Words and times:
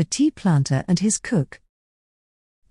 the 0.00 0.04
tea 0.04 0.30
planter 0.30 0.82
and 0.88 1.00
his 1.00 1.18
cook. 1.18 1.60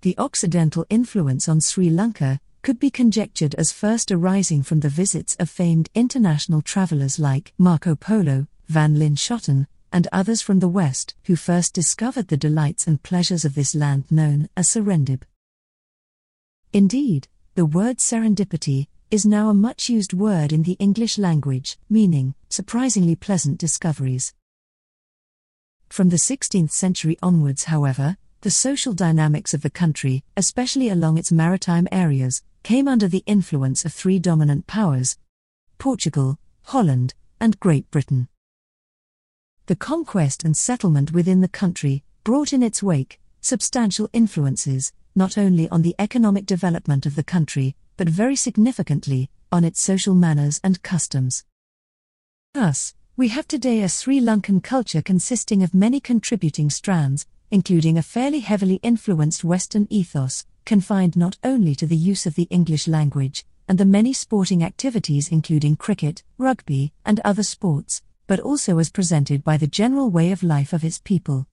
The 0.02 0.18
Occidental 0.18 0.84
influence 0.90 1.48
on 1.48 1.62
Sri 1.62 1.88
Lanka 1.88 2.40
could 2.64 2.80
be 2.80 2.90
conjectured 2.90 3.54
as 3.54 3.72
first 3.72 4.12
arising 4.12 4.64
from 4.64 4.80
the 4.80 4.90
visits 4.90 5.36
of 5.36 5.48
famed 5.48 5.92
international 5.94 6.64
travelers 6.64 7.20
like 7.20 7.54
Marco 7.60 7.94
Polo, 7.94 8.48
Van 8.68 8.96
Linschoten, 8.96 9.68
and 9.94 10.08
others 10.12 10.42
from 10.42 10.58
the 10.58 10.68
West 10.68 11.14
who 11.26 11.36
first 11.36 11.76
discovered 11.76 12.30
the 12.30 12.36
delights 12.36 12.88
and 12.88 13.04
pleasures 13.04 13.46
of 13.46 13.54
this 13.54 13.76
land 13.76 14.06
known 14.10 14.50
as 14.58 14.68
Serendib. 14.68 15.22
Indeed, 16.74 17.28
the 17.54 17.68
word 17.68 17.98
serendipity 17.98 18.88
is 19.12 19.24
now 19.24 19.50
a 19.50 19.54
much 19.54 19.88
used 19.88 20.14
word 20.14 20.52
in 20.52 20.64
the 20.64 20.78
English 20.80 21.20
language, 21.20 21.78
meaning 21.92 22.34
surprisingly 22.50 23.16
pleasant 23.16 23.60
discoveries. 23.60 24.34
From 25.90 26.10
the 26.10 26.18
16th 26.18 26.72
century 26.72 27.18
onwards, 27.22 27.66
however, 27.66 28.16
the 28.42 28.52
social 28.52 28.94
dynamics 28.94 29.54
of 29.54 29.62
the 29.62 29.70
country, 29.70 30.24
especially 30.38 30.88
along 30.88 31.18
its 31.18 31.32
maritime 31.32 31.88
areas, 31.92 32.42
came 32.64 32.88
under 32.88 33.08
the 33.08 33.24
influence 33.26 33.84
of 33.84 33.94
three 33.94 34.20
dominant 34.20 34.68
powers 34.68 35.18
Portugal, 35.78 36.38
Holland, 36.64 37.16
and 37.40 37.60
Great 37.60 37.90
Britain. 37.90 38.28
The 39.66 39.76
conquest 39.76 40.44
and 40.44 40.56
settlement 40.56 41.12
within 41.12 41.42
the 41.42 41.48
country 41.48 42.04
brought 42.24 42.54
in 42.54 42.64
its 42.64 42.84
wake 42.84 43.20
substantial 43.42 44.10
influences, 44.14 44.92
not 45.16 45.38
only 45.38 45.68
on 45.70 45.82
the 45.82 45.96
economic 45.98 46.46
development 46.46 47.06
of 47.06 47.16
the 47.16 47.24
country, 47.24 47.76
but 47.98 48.08
very 48.08 48.36
significantly, 48.36 49.30
on 49.52 49.64
its 49.64 49.82
social 49.82 50.14
manners 50.14 50.60
and 50.64 50.84
customs. 50.84 51.46
Thus, 52.54 52.94
we 53.20 53.28
have 53.28 53.46
today 53.50 53.82
a 53.82 53.90
Sri 53.90 54.22
Lankan 54.22 54.64
culture 54.64 55.02
consisting 55.02 55.62
of 55.62 55.74
many 55.74 56.00
contributing 56.00 56.70
strands, 56.70 57.28
including 57.52 57.98
a 57.98 58.02
fairly 58.02 58.40
heavily 58.40 58.76
influenced 58.76 59.44
Western 59.44 59.88
ethos, 59.90 60.46
confined 60.64 61.18
not 61.18 61.38
only 61.44 61.76
to 61.76 61.86
the 61.86 61.98
use 61.98 62.26
of 62.26 62.36
the 62.36 62.48
English 62.50 62.88
language, 62.88 63.46
and 63.68 63.78
the 63.78 63.84
many 63.84 64.14
sporting 64.14 64.64
activities 64.64 65.28
including 65.34 65.76
cricket, 65.76 66.24
rugby, 66.38 66.94
and 67.04 67.20
other 67.26 67.44
sports, 67.44 68.02
but 68.26 68.40
also 68.40 68.80
as 68.80 68.90
presented 68.90 69.44
by 69.44 69.58
the 69.58 69.68
general 69.68 70.10
way 70.10 70.32
of 70.32 70.42
life 70.42 70.72
of 70.72 70.86
its 70.86 71.00
people. 71.00 71.46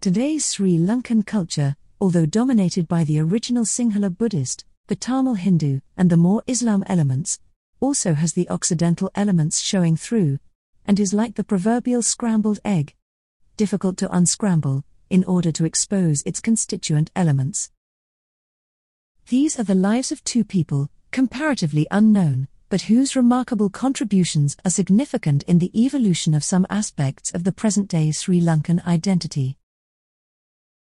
Today's 0.00 0.44
Sri 0.44 0.76
Lankan 0.76 1.24
culture, 1.24 1.76
although 2.00 2.26
dominated 2.26 2.88
by 2.88 3.04
the 3.04 3.20
original 3.20 3.64
Sinhala 3.64 4.10
Buddhist, 4.10 4.64
the 4.88 4.96
Tamil 4.96 5.34
Hindu, 5.34 5.78
and 5.96 6.10
the 6.10 6.16
Moor 6.16 6.42
Islam 6.48 6.82
elements, 6.88 7.38
also 7.80 8.14
has 8.14 8.32
the 8.32 8.48
Occidental 8.48 9.10
elements 9.14 9.60
showing 9.60 9.96
through, 9.96 10.38
and 10.84 10.98
is 11.00 11.14
like 11.14 11.34
the 11.34 11.44
proverbial 11.44 12.02
scrambled 12.02 12.60
egg 12.64 12.94
difficult 13.56 13.96
to 13.98 14.10
unscramble, 14.14 14.84
in 15.10 15.24
order 15.24 15.52
to 15.52 15.64
expose 15.64 16.22
its 16.26 16.40
constituent 16.40 17.10
elements. 17.14 17.70
These 19.28 19.58
are 19.58 19.64
the 19.64 19.74
lives 19.74 20.10
of 20.10 20.24
two 20.24 20.44
people, 20.44 20.90
comparatively 21.10 21.86
unknown, 21.90 22.48
but 22.68 22.82
whose 22.82 23.14
remarkable 23.14 23.70
contributions 23.70 24.56
are 24.64 24.70
significant 24.70 25.44
in 25.44 25.58
the 25.58 25.70
evolution 25.80 26.34
of 26.34 26.42
some 26.42 26.66
aspects 26.68 27.32
of 27.32 27.44
the 27.44 27.52
present 27.52 27.88
day 27.88 28.10
Sri 28.10 28.40
Lankan 28.40 28.84
identity. 28.86 29.56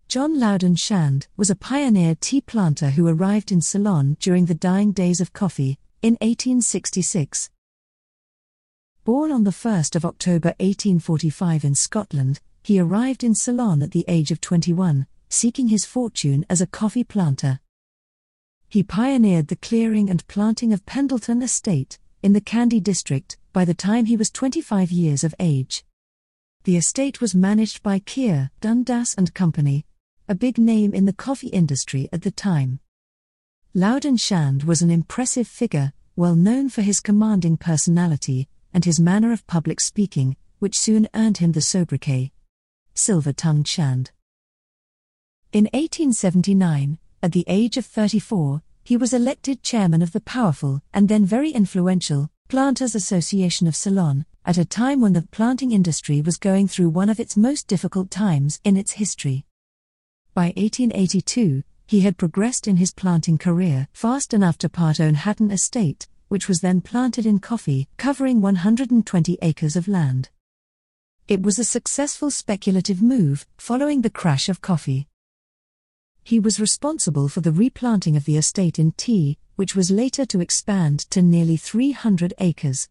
John 0.07 0.39
Loudon 0.39 0.75
Shand 0.75 1.27
was 1.37 1.49
a 1.49 1.55
pioneer 1.55 2.15
tea 2.19 2.41
planter 2.41 2.91
who 2.91 3.07
arrived 3.07 3.51
in 3.51 3.61
Ceylon 3.61 4.17
during 4.19 4.45
the 4.45 4.55
dying 4.55 4.91
days 4.91 5.19
of 5.21 5.33
coffee, 5.33 5.79
in 6.01 6.13
1866. 6.21 7.49
Born 9.03 9.31
on 9.31 9.43
1 9.43 9.53
October 10.03 10.53
1845 10.59 11.63
in 11.63 11.75
Scotland, 11.75 12.39
he 12.63 12.79
arrived 12.79 13.23
in 13.23 13.35
Ceylon 13.35 13.81
at 13.81 13.91
the 13.91 14.05
age 14.07 14.31
of 14.31 14.39
21, 14.39 15.07
seeking 15.29 15.67
his 15.69 15.85
fortune 15.85 16.45
as 16.49 16.61
a 16.61 16.67
coffee 16.67 17.03
planter. 17.03 17.59
He 18.67 18.83
pioneered 18.83 19.47
the 19.47 19.55
clearing 19.55 20.09
and 20.09 20.27
planting 20.27 20.71
of 20.71 20.85
Pendleton 20.85 21.41
Estate, 21.41 21.99
in 22.21 22.33
the 22.33 22.41
Kandy 22.41 22.81
district, 22.81 23.37
by 23.51 23.65
the 23.65 23.73
time 23.73 24.05
he 24.05 24.15
was 24.15 24.29
25 24.29 24.91
years 24.91 25.23
of 25.23 25.33
age. 25.39 25.83
The 26.65 26.77
estate 26.77 27.19
was 27.19 27.33
managed 27.33 27.81
by 27.81 27.99
Keir 27.99 28.51
Dundas 28.61 29.15
and 29.17 29.33
Company, 29.33 29.85
a 30.27 30.35
big 30.35 30.57
name 30.57 30.93
in 30.93 31.05
the 31.05 31.13
coffee 31.13 31.47
industry 31.47 32.07
at 32.13 32.21
the 32.21 32.31
time. 32.31 32.79
Loudon 33.75 34.17
Shand 34.17 34.63
was 34.63 34.81
an 34.81 34.89
impressive 34.89 35.47
figure, 35.47 35.93
well 36.15 36.33
known 36.33 36.69
for 36.69 36.81
his 36.81 36.99
commanding 36.99 37.55
personality 37.55 38.47
and 38.73 38.83
his 38.83 38.99
manner 38.99 39.31
of 39.31 39.45
public 39.45 39.79
speaking, 39.79 40.35
which 40.57 40.77
soon 40.77 41.07
earned 41.13 41.37
him 41.37 41.51
the 41.51 41.61
sobriquet 41.61 42.31
silver 42.95 43.31
tongued 43.31 43.67
Shand. 43.67 44.09
In 45.53 45.65
1879, 45.65 46.97
at 47.21 47.31
the 47.31 47.45
age 47.47 47.77
of 47.77 47.85
34, 47.85 48.63
he 48.83 48.97
was 48.97 49.13
elected 49.13 49.61
chairman 49.61 50.01
of 50.01 50.13
the 50.13 50.21
powerful 50.21 50.81
and 50.91 51.07
then 51.07 51.23
very 51.23 51.51
influential 51.51 52.31
Planters 52.47 52.95
Association 52.95 53.67
of 53.67 53.75
Ceylon, 53.75 54.25
at 54.45 54.57
a 54.57 54.65
time 54.65 54.99
when 54.99 55.13
the 55.13 55.27
planting 55.29 55.71
industry 55.71 56.21
was 56.21 56.37
going 56.37 56.67
through 56.67 56.89
one 56.89 57.07
of 57.07 57.19
its 57.19 57.37
most 57.37 57.67
difficult 57.67 58.09
times 58.09 58.59
in 58.63 58.75
its 58.75 58.93
history. 58.93 59.45
By 60.33 60.53
1882, 60.57 61.61
he 61.89 62.01
had 62.01 62.19
progressed 62.19 62.67
in 62.67 62.77
his 62.77 62.93
planting 62.93 63.35
career 63.35 63.87
fast 63.93 64.31
enough 64.31 64.59
to 64.59 64.69
part 64.69 64.99
own 64.99 65.15
Hatton 65.15 65.49
Estate, 65.49 66.07
which 66.27 66.47
was 66.47 66.61
then 66.61 66.81
planted 66.81 67.25
in 67.25 67.39
coffee, 67.39 67.87
covering 67.97 68.41
120 68.41 69.39
acres 69.41 69.75
of 69.75 69.87
land. 69.87 70.29
It 71.27 71.41
was 71.41 71.57
a 71.57 71.63
successful 71.63 72.29
speculative 72.29 73.01
move, 73.01 73.47
following 73.57 74.03
the 74.03 74.11
crash 74.11 74.49
of 74.49 74.61
coffee. 74.61 75.07
He 76.23 76.39
was 76.39 76.59
responsible 76.59 77.27
for 77.27 77.41
the 77.41 77.51
replanting 77.51 78.15
of 78.15 78.25
the 78.25 78.37
estate 78.37 78.77
in 78.77 78.91
tea, 78.91 79.39
which 79.55 79.75
was 79.75 79.89
later 79.89 80.27
to 80.27 80.41
expand 80.41 81.09
to 81.09 81.23
nearly 81.23 81.57
300 81.57 82.35
acres. 82.37 82.87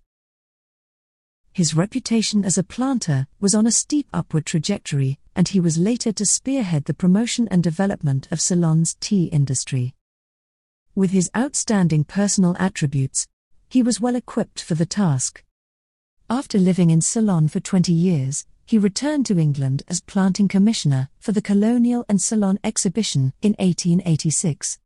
His 1.53 1.73
reputation 1.73 2.45
as 2.45 2.59
a 2.59 2.65
planter 2.65 3.29
was 3.39 3.55
on 3.55 3.65
a 3.65 3.71
steep 3.71 4.09
upward 4.13 4.45
trajectory, 4.45 5.21
and 5.39 5.47
he 5.47 5.61
was 5.61 5.79
later 5.79 6.11
to 6.11 6.27
spearhead 6.27 6.87
the 6.87 6.93
promotion 6.93 7.47
and 7.49 7.63
development 7.63 8.27
of 8.33 8.41
Ceylon's 8.41 8.97
tea 8.99 9.27
industry. 9.27 9.95
With 10.97 11.13
his 11.13 11.31
outstanding 11.37 12.03
personal 12.03 12.57
attributes, 12.59 13.29
he 13.69 13.81
was 13.81 14.01
well 14.01 14.17
equipped 14.17 14.61
for 14.61 14.75
the 14.75 14.85
task. 14.85 15.45
After 16.29 16.59
living 16.59 16.91
in 16.91 17.01
Ceylon 17.01 17.47
for 17.47 17.61
20 17.61 17.93
years, 17.93 18.47
he 18.67 18.79
returned 18.79 19.27
to 19.27 19.39
England 19.39 19.85
as 19.87 20.01
planting 20.01 20.49
commissioner 20.49 21.09
for 21.21 21.31
the 21.31 21.41
Colonial 21.41 22.05
and 22.09 22.21
Ceylon 22.21 22.59
exhibition 22.65 23.33
in 23.41 23.53
1886. 23.61 24.81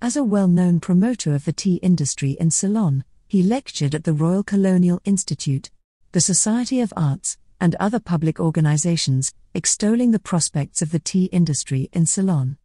As 0.00 0.16
a 0.16 0.24
well 0.24 0.48
known 0.48 0.80
promoter 0.80 1.34
of 1.34 1.44
the 1.44 1.52
tea 1.52 1.74
industry 1.82 2.30
in 2.40 2.50
Ceylon, 2.50 3.04
he 3.26 3.42
lectured 3.42 3.94
at 3.94 4.04
the 4.04 4.14
Royal 4.14 4.42
Colonial 4.42 5.02
Institute, 5.04 5.70
the 6.12 6.22
Society 6.22 6.80
of 6.80 6.94
Arts, 6.96 7.36
and 7.60 7.74
other 7.76 8.00
public 8.00 8.38
organizations, 8.38 9.34
extolling 9.54 10.10
the 10.10 10.18
prospects 10.18 10.82
of 10.82 10.90
the 10.90 10.98
tea 10.98 11.24
industry 11.26 11.88
in 11.92 12.06
Ceylon. 12.06 12.56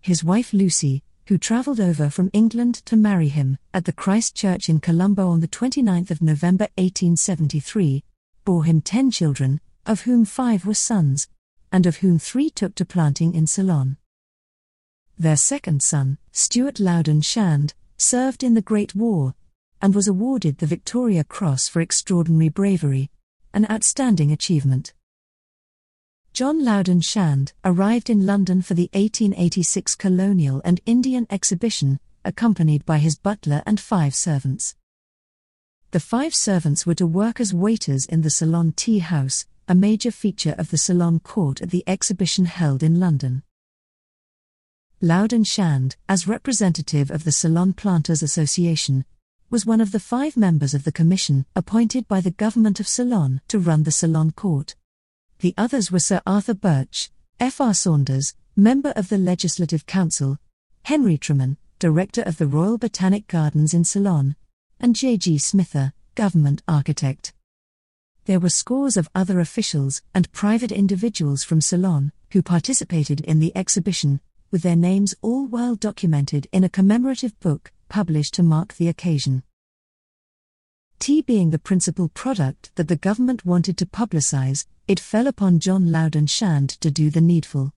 His 0.00 0.24
wife 0.24 0.52
Lucy, 0.52 1.02
who 1.26 1.38
travelled 1.38 1.80
over 1.80 2.08
from 2.08 2.30
England 2.32 2.76
to 2.86 2.96
marry 2.96 3.28
him, 3.28 3.58
at 3.74 3.84
the 3.84 3.92
Christ 3.92 4.36
Church 4.36 4.68
in 4.68 4.78
Colombo 4.78 5.28
on 5.28 5.40
the 5.40 5.48
29th 5.48 6.10
of 6.10 6.22
November 6.22 6.68
1873, 6.76 8.04
bore 8.44 8.64
him 8.64 8.80
ten 8.80 9.10
children, 9.10 9.60
of 9.84 10.02
whom 10.02 10.24
five 10.24 10.64
were 10.64 10.74
sons, 10.74 11.28
and 11.72 11.86
of 11.86 11.96
whom 11.96 12.18
three 12.18 12.48
took 12.48 12.74
to 12.76 12.84
planting 12.84 13.34
in 13.34 13.46
Ceylon. 13.46 13.96
Their 15.18 15.36
second 15.36 15.82
son, 15.82 16.18
Stuart 16.30 16.78
Loudon 16.78 17.20
Shand, 17.22 17.74
served 17.96 18.44
in 18.44 18.54
the 18.54 18.62
Great 18.62 18.94
War, 18.94 19.34
and 19.82 19.94
was 19.94 20.06
awarded 20.06 20.58
the 20.58 20.66
Victoria 20.66 21.24
Cross 21.24 21.68
for 21.68 21.80
extraordinary 21.80 22.48
bravery, 22.48 23.10
an 23.56 23.66
outstanding 23.70 24.30
achievement. 24.30 24.92
John 26.34 26.62
Loudon 26.62 27.00
Shand 27.00 27.54
arrived 27.64 28.10
in 28.10 28.26
London 28.26 28.60
for 28.60 28.74
the 28.74 28.90
1886 28.92 29.94
Colonial 29.94 30.60
and 30.62 30.82
Indian 30.84 31.26
Exhibition, 31.30 31.98
accompanied 32.22 32.84
by 32.84 32.98
his 32.98 33.16
butler 33.16 33.62
and 33.64 33.80
five 33.80 34.14
servants. 34.14 34.76
The 35.92 36.00
five 36.00 36.34
servants 36.34 36.84
were 36.84 36.96
to 36.96 37.06
work 37.06 37.40
as 37.40 37.54
waiters 37.54 38.04
in 38.04 38.20
the 38.20 38.28
Ceylon 38.28 38.72
Tea 38.72 38.98
House, 38.98 39.46
a 39.66 39.74
major 39.74 40.10
feature 40.10 40.54
of 40.58 40.70
the 40.70 40.76
Ceylon 40.76 41.18
Court 41.20 41.62
at 41.62 41.70
the 41.70 41.82
exhibition 41.86 42.44
held 42.44 42.82
in 42.82 43.00
London. 43.00 43.42
Loudon 45.00 45.44
Shand, 45.44 45.96
as 46.10 46.28
representative 46.28 47.10
of 47.10 47.24
the 47.24 47.32
Ceylon 47.32 47.72
Planters 47.72 48.22
Association, 48.22 49.06
was 49.48 49.64
one 49.64 49.80
of 49.80 49.92
the 49.92 50.00
five 50.00 50.36
members 50.36 50.74
of 50.74 50.84
the 50.84 50.92
commission 50.92 51.46
appointed 51.54 52.08
by 52.08 52.20
the 52.20 52.32
government 52.32 52.80
of 52.80 52.88
Ceylon 52.88 53.40
to 53.48 53.58
run 53.58 53.84
the 53.84 53.92
Ceylon 53.92 54.32
Court. 54.32 54.74
The 55.38 55.54
others 55.56 55.92
were 55.92 56.00
Sir 56.00 56.20
Arthur 56.26 56.54
Birch, 56.54 57.10
F. 57.38 57.60
R. 57.60 57.72
Saunders, 57.74 58.34
member 58.56 58.90
of 58.96 59.08
the 59.08 59.18
Legislative 59.18 59.86
Council, 59.86 60.38
Henry 60.84 61.16
Trimen, 61.16 61.58
director 61.78 62.22
of 62.22 62.38
the 62.38 62.46
Royal 62.46 62.78
Botanic 62.78 63.28
Gardens 63.28 63.74
in 63.74 63.84
Ceylon, 63.84 64.34
and 64.80 64.96
J. 64.96 65.16
G. 65.16 65.38
Smither, 65.38 65.92
government 66.14 66.62
architect. 66.66 67.32
There 68.24 68.40
were 68.40 68.48
scores 68.48 68.96
of 68.96 69.08
other 69.14 69.38
officials 69.38 70.02
and 70.12 70.32
private 70.32 70.72
individuals 70.72 71.44
from 71.44 71.60
Ceylon 71.60 72.10
who 72.32 72.42
participated 72.42 73.20
in 73.20 73.38
the 73.38 73.56
exhibition, 73.56 74.20
with 74.50 74.62
their 74.62 74.76
names 74.76 75.14
all 75.22 75.46
well 75.46 75.74
documented 75.74 76.46
in 76.52 76.64
a 76.64 76.68
commemorative 76.68 77.38
book 77.40 77.72
published 77.88 78.34
to 78.34 78.42
mark 78.42 78.74
the 78.74 78.88
occasion. 78.88 79.42
Tea 80.98 81.22
being 81.22 81.50
the 81.50 81.58
principal 81.58 82.08
product 82.08 82.70
that 82.76 82.88
the 82.88 82.96
government 82.96 83.44
wanted 83.44 83.76
to 83.78 83.86
publicize, 83.86 84.66
it 84.88 84.98
fell 84.98 85.26
upon 85.26 85.60
John 85.60 85.92
Loudon 85.92 86.26
Shand 86.26 86.70
to 86.80 86.90
do 86.90 87.10
the 87.10 87.20
needful. 87.20 87.72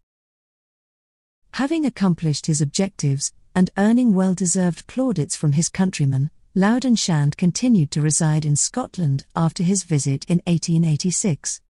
Having 1.54 1.86
accomplished 1.86 2.46
his 2.46 2.62
objectives, 2.62 3.34
and 3.56 3.70
earning 3.78 4.14
well 4.14 4.34
deserved 4.34 4.88
plaudits 4.88 5.36
from 5.36 5.54
his 5.54 5.70
countrymen, 5.70 6.32
Loudon 6.56 6.96
Shand 6.96 7.38
continued 7.38 7.92
to 7.92 8.02
reside 8.02 8.46
in 8.46 8.56
Scotland 8.56 9.26
after 9.36 9.64
his 9.64 9.84
visit 9.84 10.26
in 10.26 10.38
1886. 10.46 11.62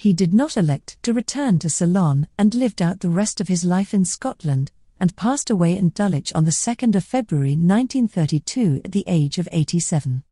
He 0.00 0.14
did 0.14 0.32
not 0.32 0.56
elect 0.56 0.96
to 1.02 1.12
return 1.12 1.58
to 1.58 1.68
Ceylon 1.68 2.26
and 2.38 2.54
lived 2.54 2.80
out 2.80 3.00
the 3.00 3.10
rest 3.10 3.38
of 3.38 3.48
his 3.48 3.66
life 3.66 3.92
in 3.92 4.06
Scotland, 4.06 4.72
and 4.98 5.14
passed 5.14 5.50
away 5.50 5.76
in 5.76 5.90
Dulwich 5.90 6.32
on 6.32 6.46
the 6.46 6.50
2nd 6.50 6.94
of 6.94 7.04
February 7.04 7.50
1932 7.50 8.80
at 8.82 8.92
the 8.92 9.04
age 9.06 9.36
of 9.36 9.46
87. 9.52 10.24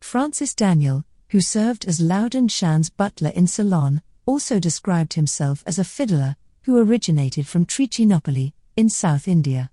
Francis 0.00 0.52
Daniel, 0.52 1.04
who 1.28 1.40
served 1.40 1.84
as 1.84 2.00
Loudon 2.00 2.48
Shand's 2.48 2.90
butler 2.90 3.30
in 3.36 3.46
Ceylon, 3.46 4.02
also 4.26 4.58
described 4.58 5.12
himself 5.12 5.62
as 5.64 5.78
a 5.78 5.84
fiddler 5.84 6.34
who 6.62 6.76
originated 6.76 7.46
from 7.46 7.66
Trichinopoly, 7.66 8.52
in 8.76 8.88
South 8.88 9.28
India. 9.28 9.70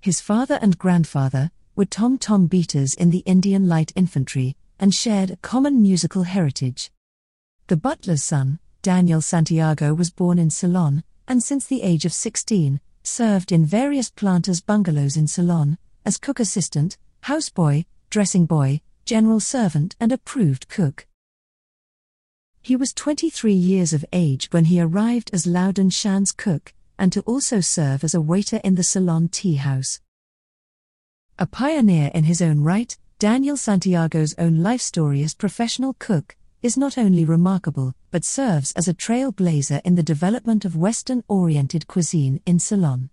His 0.00 0.22
father 0.22 0.58
and 0.62 0.78
grandfather 0.78 1.50
were 1.76 1.84
tom 1.84 2.16
tom 2.16 2.46
beaters 2.46 2.94
in 2.94 3.10
the 3.10 3.22
Indian 3.26 3.68
Light 3.68 3.92
Infantry 3.94 4.56
and 4.78 4.94
shared 4.94 5.30
a 5.30 5.36
common 5.36 5.82
musical 5.82 6.22
heritage. 6.22 6.90
The 7.68 7.76
butler's 7.76 8.24
son, 8.24 8.60
Daniel 8.80 9.20
Santiago, 9.20 9.92
was 9.92 10.08
born 10.08 10.38
in 10.38 10.48
Ceylon, 10.48 11.04
and 11.26 11.42
since 11.42 11.66
the 11.66 11.82
age 11.82 12.06
of 12.06 12.14
16, 12.14 12.80
served 13.02 13.52
in 13.52 13.66
various 13.66 14.08
planters' 14.08 14.62
bungalows 14.62 15.18
in 15.18 15.26
Ceylon, 15.26 15.76
as 16.06 16.16
cook 16.16 16.40
assistant, 16.40 16.96
houseboy, 17.24 17.84
dressing 18.08 18.46
boy, 18.46 18.80
general 19.04 19.38
servant, 19.38 19.96
and 20.00 20.12
approved 20.12 20.70
cook. 20.70 21.06
He 22.62 22.74
was 22.74 22.94
23 22.94 23.52
years 23.52 23.92
of 23.92 24.02
age 24.14 24.48
when 24.50 24.64
he 24.64 24.80
arrived 24.80 25.28
as 25.34 25.46
Loudon 25.46 25.90
Shand's 25.90 26.32
cook, 26.32 26.72
and 26.98 27.12
to 27.12 27.20
also 27.24 27.60
serve 27.60 28.02
as 28.02 28.14
a 28.14 28.20
waiter 28.22 28.62
in 28.64 28.76
the 28.76 28.82
Ceylon 28.82 29.28
tea 29.28 29.56
house. 29.56 30.00
A 31.38 31.46
pioneer 31.46 32.10
in 32.14 32.24
his 32.24 32.40
own 32.40 32.60
right, 32.60 32.96
Daniel 33.18 33.58
Santiago's 33.58 34.34
own 34.38 34.62
life 34.62 34.80
story 34.80 35.22
as 35.22 35.34
professional 35.34 35.94
cook 35.98 36.37
is 36.62 36.76
not 36.76 36.98
only 36.98 37.24
remarkable, 37.24 37.94
but 38.10 38.24
serves 38.24 38.72
as 38.72 38.88
a 38.88 38.94
trailblazer 38.94 39.80
in 39.84 39.94
the 39.94 40.02
development 40.02 40.64
of 40.64 40.76
Western 40.76 41.22
oriented 41.28 41.86
cuisine 41.86 42.40
in 42.44 42.58
Ceylon. 42.58 43.10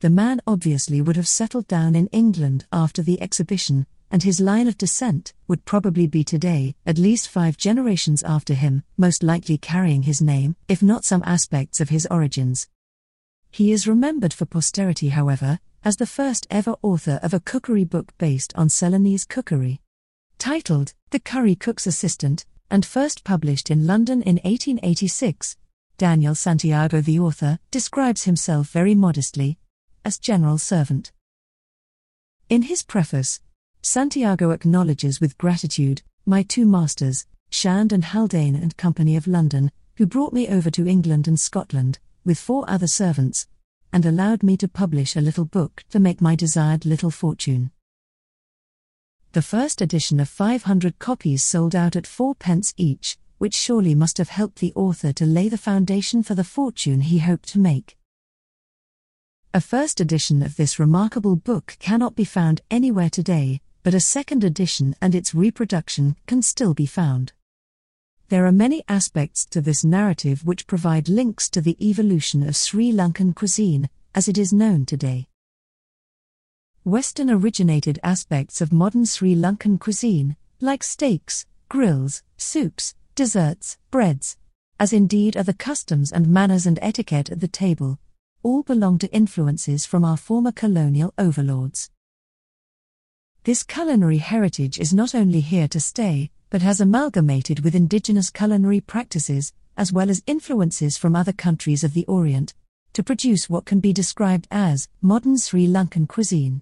The 0.00 0.10
man 0.10 0.40
obviously 0.46 1.00
would 1.00 1.16
have 1.16 1.26
settled 1.26 1.66
down 1.66 1.94
in 1.96 2.06
England 2.08 2.66
after 2.72 3.02
the 3.02 3.20
exhibition, 3.20 3.86
and 4.10 4.22
his 4.22 4.38
line 4.38 4.68
of 4.68 4.78
descent 4.78 5.32
would 5.48 5.64
probably 5.64 6.06
be 6.06 6.22
today, 6.22 6.76
at 6.86 6.98
least 6.98 7.28
five 7.28 7.56
generations 7.56 8.22
after 8.22 8.54
him, 8.54 8.84
most 8.96 9.22
likely 9.22 9.58
carrying 9.58 10.02
his 10.02 10.22
name, 10.22 10.54
if 10.68 10.82
not 10.82 11.04
some 11.04 11.22
aspects 11.26 11.80
of 11.80 11.88
his 11.88 12.06
origins. 12.10 12.68
He 13.50 13.72
is 13.72 13.88
remembered 13.88 14.32
for 14.32 14.46
posterity, 14.46 15.08
however, 15.08 15.58
as 15.84 15.96
the 15.96 16.06
first 16.06 16.46
ever 16.50 16.76
author 16.82 17.18
of 17.22 17.34
a 17.34 17.40
cookery 17.40 17.84
book 17.84 18.12
based 18.18 18.52
on 18.56 18.68
Ceylonese 18.68 19.28
cookery 19.28 19.80
titled 20.44 20.92
The 21.08 21.18
Curry 21.18 21.54
Cook's 21.54 21.86
Assistant, 21.86 22.44
and 22.70 22.84
first 22.84 23.24
published 23.24 23.70
in 23.70 23.86
London 23.86 24.20
in 24.20 24.34
1886. 24.44 25.56
Daniel 25.96 26.34
Santiago, 26.34 27.00
the 27.00 27.18
author, 27.18 27.58
describes 27.70 28.24
himself 28.24 28.68
very 28.68 28.94
modestly 28.94 29.56
as 30.04 30.18
general 30.18 30.58
servant. 30.58 31.12
In 32.50 32.60
his 32.60 32.82
preface, 32.82 33.40
Santiago 33.80 34.50
acknowledges 34.50 35.18
with 35.18 35.38
gratitude 35.38 36.02
my 36.26 36.42
two 36.42 36.66
masters, 36.66 37.24
Shand 37.48 37.90
and 37.90 38.04
Haldane 38.04 38.54
and 38.54 38.76
Company 38.76 39.16
of 39.16 39.26
London, 39.26 39.72
who 39.96 40.04
brought 40.04 40.34
me 40.34 40.46
over 40.48 40.70
to 40.72 40.86
England 40.86 41.26
and 41.26 41.40
Scotland, 41.40 42.00
with 42.22 42.38
four 42.38 42.68
other 42.68 42.86
servants, 42.86 43.46
and 43.94 44.04
allowed 44.04 44.42
me 44.42 44.58
to 44.58 44.68
publish 44.68 45.16
a 45.16 45.22
little 45.22 45.46
book 45.46 45.84
to 45.88 45.98
make 45.98 46.20
my 46.20 46.34
desired 46.34 46.84
little 46.84 47.10
fortune. 47.10 47.70
The 49.34 49.42
first 49.42 49.82
edition 49.82 50.20
of 50.20 50.28
500 50.28 51.00
copies 51.00 51.42
sold 51.42 51.74
out 51.74 51.96
at 51.96 52.06
four 52.06 52.36
pence 52.36 52.72
each, 52.76 53.18
which 53.38 53.56
surely 53.56 53.92
must 53.92 54.18
have 54.18 54.28
helped 54.28 54.60
the 54.60 54.72
author 54.76 55.12
to 55.12 55.26
lay 55.26 55.48
the 55.48 55.58
foundation 55.58 56.22
for 56.22 56.36
the 56.36 56.44
fortune 56.44 57.00
he 57.00 57.18
hoped 57.18 57.48
to 57.48 57.58
make. 57.58 57.98
A 59.52 59.60
first 59.60 60.00
edition 60.00 60.40
of 60.40 60.54
this 60.54 60.78
remarkable 60.78 61.34
book 61.34 61.76
cannot 61.80 62.14
be 62.14 62.22
found 62.22 62.60
anywhere 62.70 63.10
today, 63.10 63.60
but 63.82 63.92
a 63.92 63.98
second 63.98 64.44
edition 64.44 64.94
and 65.02 65.16
its 65.16 65.34
reproduction 65.34 66.14
can 66.28 66.40
still 66.40 66.72
be 66.72 66.86
found. 66.86 67.32
There 68.28 68.46
are 68.46 68.52
many 68.52 68.84
aspects 68.86 69.46
to 69.46 69.60
this 69.60 69.82
narrative 69.82 70.46
which 70.46 70.68
provide 70.68 71.08
links 71.08 71.50
to 71.50 71.60
the 71.60 71.76
evolution 71.84 72.46
of 72.48 72.54
Sri 72.54 72.92
Lankan 72.92 73.34
cuisine, 73.34 73.90
as 74.14 74.28
it 74.28 74.38
is 74.38 74.52
known 74.52 74.86
today. 74.86 75.26
Western 76.86 77.30
originated 77.30 77.98
aspects 78.02 78.60
of 78.60 78.70
modern 78.70 79.06
Sri 79.06 79.34
Lankan 79.34 79.80
cuisine, 79.80 80.36
like 80.60 80.82
steaks, 80.82 81.46
grills, 81.70 82.22
soups, 82.36 82.94
desserts, 83.14 83.78
breads, 83.90 84.36
as 84.78 84.92
indeed 84.92 85.34
are 85.34 85.44
the 85.44 85.54
customs 85.54 86.12
and 86.12 86.28
manners 86.28 86.66
and 86.66 86.78
etiquette 86.82 87.30
at 87.30 87.40
the 87.40 87.48
table, 87.48 87.98
all 88.42 88.62
belong 88.62 88.98
to 88.98 89.10
influences 89.14 89.86
from 89.86 90.04
our 90.04 90.18
former 90.18 90.52
colonial 90.52 91.14
overlords. 91.16 91.90
This 93.44 93.62
culinary 93.62 94.18
heritage 94.18 94.78
is 94.78 94.92
not 94.92 95.14
only 95.14 95.40
here 95.40 95.68
to 95.68 95.80
stay, 95.80 96.30
but 96.50 96.60
has 96.60 96.82
amalgamated 96.82 97.60
with 97.60 97.74
indigenous 97.74 98.28
culinary 98.28 98.82
practices, 98.82 99.54
as 99.78 99.90
well 99.90 100.10
as 100.10 100.22
influences 100.26 100.98
from 100.98 101.16
other 101.16 101.32
countries 101.32 101.82
of 101.82 101.94
the 101.94 102.04
Orient, 102.04 102.52
to 102.92 103.02
produce 103.02 103.48
what 103.48 103.64
can 103.64 103.80
be 103.80 103.94
described 103.94 104.46
as 104.50 104.86
modern 105.00 105.38
Sri 105.38 105.66
Lankan 105.66 106.06
cuisine. 106.06 106.60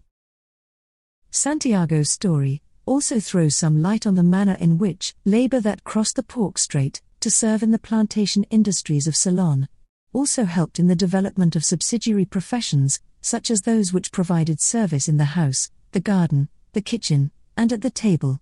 Santiago's 1.34 2.10
story 2.10 2.60
also 2.84 3.18
throws 3.18 3.56
some 3.56 3.80
light 3.80 4.06
on 4.06 4.16
the 4.16 4.22
manner 4.22 4.56
in 4.60 4.76
which 4.76 5.14
labor 5.24 5.60
that 5.60 5.82
crossed 5.82 6.16
the 6.16 6.22
Palk 6.22 6.58
Strait 6.58 7.00
to 7.20 7.30
serve 7.30 7.62
in 7.62 7.70
the 7.70 7.78
plantation 7.78 8.44
industries 8.50 9.06
of 9.06 9.16
Ceylon 9.16 9.66
also 10.12 10.44
helped 10.44 10.78
in 10.78 10.88
the 10.88 10.94
development 10.94 11.56
of 11.56 11.64
subsidiary 11.64 12.26
professions, 12.26 13.00
such 13.22 13.50
as 13.50 13.62
those 13.62 13.94
which 13.94 14.12
provided 14.12 14.60
service 14.60 15.08
in 15.08 15.16
the 15.16 15.24
house, 15.24 15.70
the 15.92 16.00
garden, 16.00 16.50
the 16.72 16.82
kitchen, 16.82 17.30
and 17.56 17.72
at 17.72 17.80
the 17.80 17.90
table. 17.90 18.38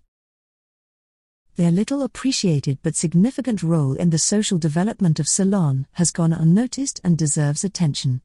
Their 1.55 1.71
little 1.71 2.01
appreciated 2.01 2.79
but 2.83 2.97
significant 2.97 3.63
role 3.63 3.93
in 3.93 4.09
the 4.09 4.19
social 4.19 4.57
development 4.57 5.17
of 5.17 5.29
Ceylon 5.29 5.87
has 5.93 6.11
gone 6.11 6.33
unnoticed 6.33 6.99
and 7.05 7.17
deserves 7.17 7.63
attention. 7.63 8.21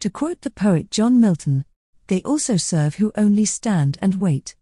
To 0.00 0.10
quote 0.10 0.40
the 0.40 0.50
poet 0.50 0.90
John 0.90 1.20
Milton, 1.20 1.64
they 2.06 2.22
also 2.22 2.56
serve 2.56 2.96
who 2.96 3.12
only 3.16 3.44
stand 3.44 3.98
and 4.00 4.20
wait. 4.20 4.54